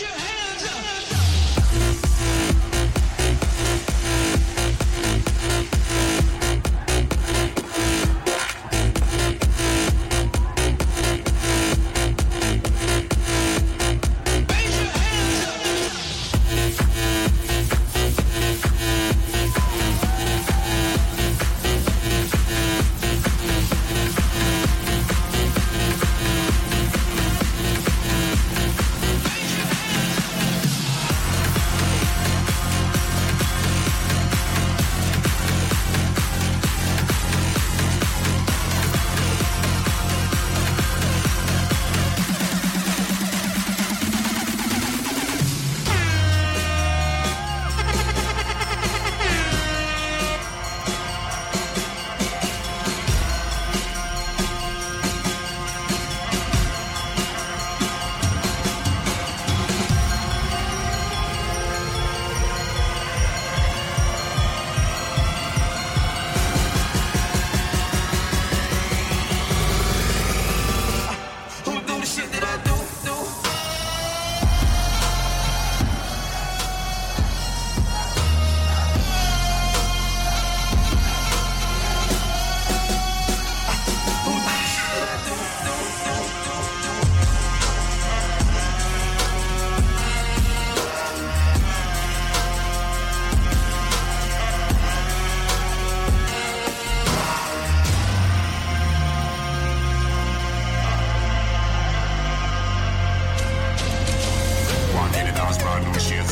[0.00, 0.37] Who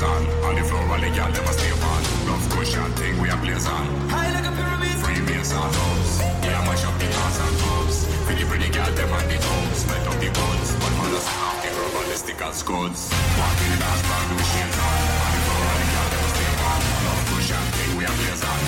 [0.02, 0.22] on.
[0.44, 2.02] On the floor, all the them a stay on.
[2.28, 3.87] Love cushion thing we are blaze on.
[4.12, 4.96] High like a pyramid.
[5.00, 6.14] Freemason house.
[6.43, 7.96] We a mash up the dance and clubs.
[8.26, 9.76] Pretty pretty gal them on the toes.
[9.81, 10.69] Sweat up the buns.
[10.81, 13.00] But man a snap the listical scuds.
[13.08, 15.00] One in the dance bar, no shades on.
[15.25, 16.81] On the floor, all the them a stay on.
[17.06, 18.60] Love cushion thing we a blaze on.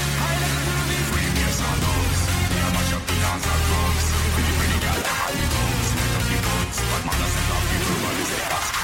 [1.09, 2.23] Freemason house.
[2.49, 4.07] We a mash up the dance and clubs.
[4.33, 5.89] Pretty pretty gal them on the toes.
[6.17, 6.77] Up the buns.
[6.89, 8.78] But man a the rubber listical scuds.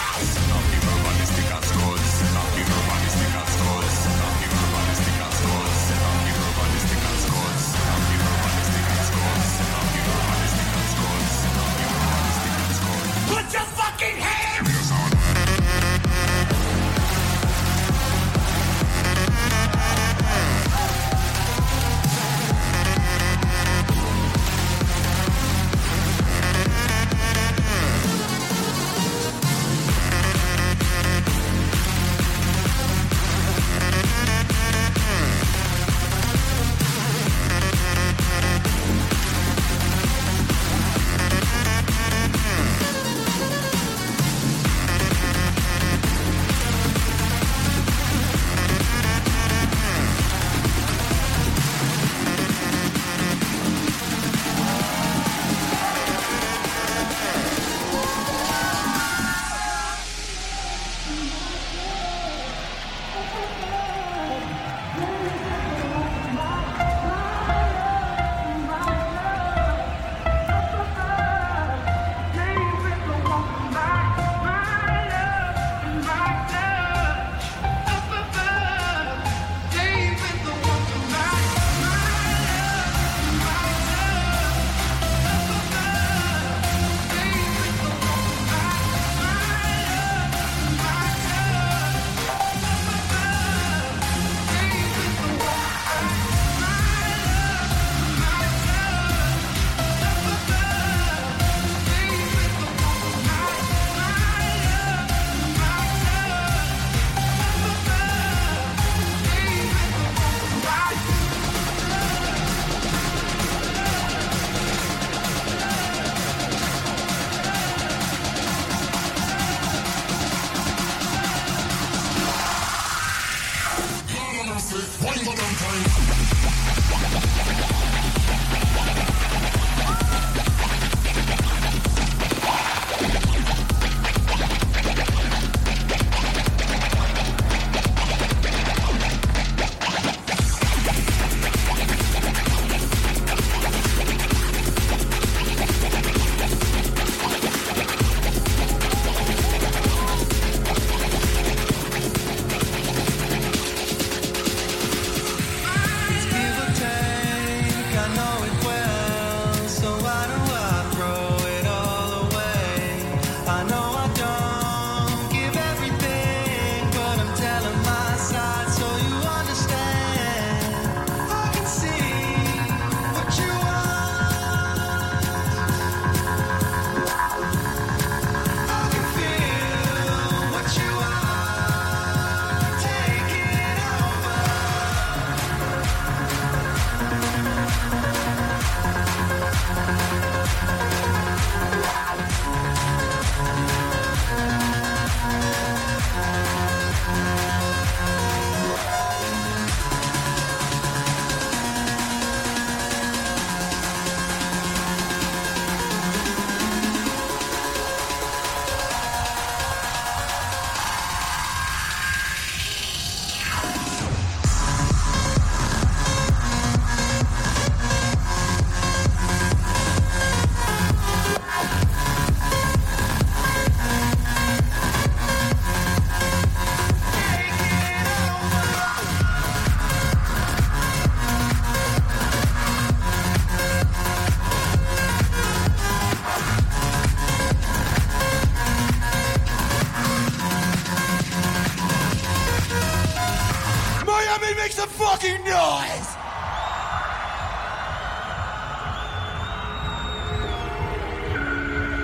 [244.64, 246.10] make some fucking noise!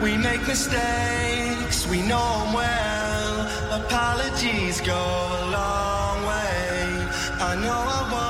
[0.02, 3.82] We make mistakes, we know them well.
[3.82, 7.06] Apologies go a long way.
[7.48, 8.29] I know I won't.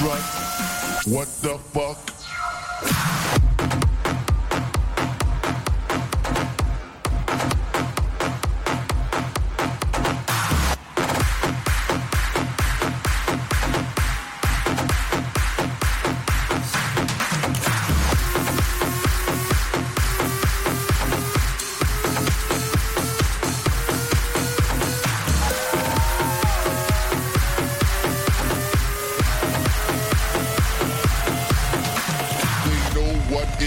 [0.00, 1.98] What the fuck?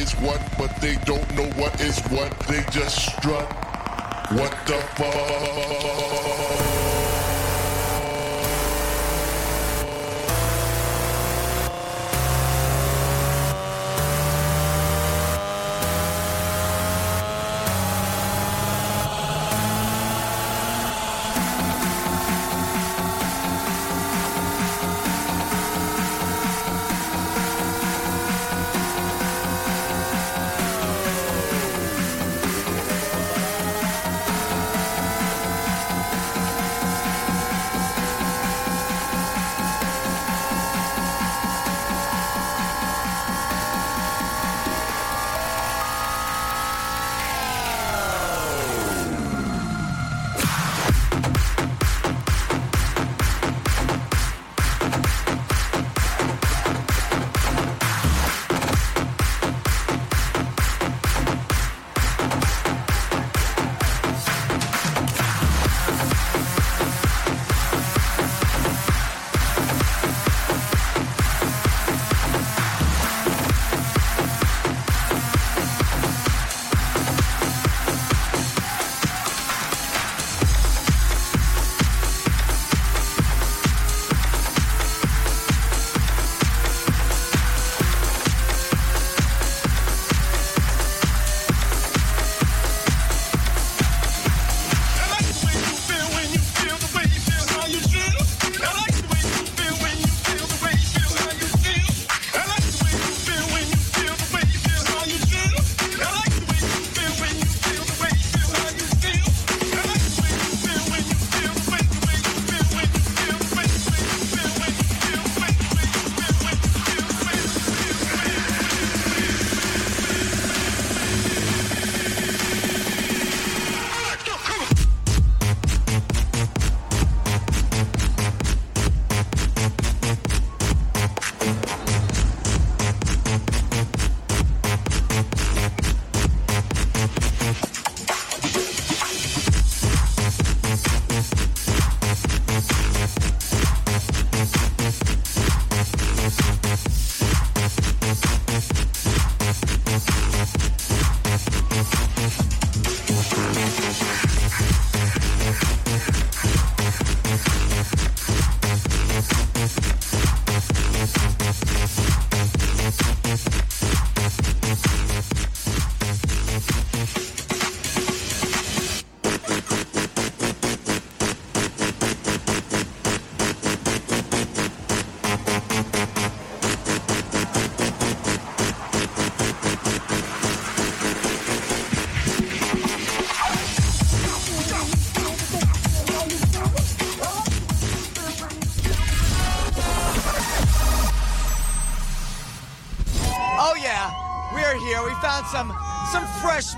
[0.01, 2.31] is what, but they don't know what is what.
[2.47, 3.47] They just strut.
[4.31, 7.00] What the fuck?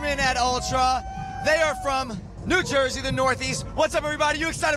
[0.04, 1.04] Freshmen at Ultra.
[1.46, 3.66] They are from New Jersey, the Northeast.
[3.76, 4.40] What's up, everybody?
[4.40, 4.72] You excited?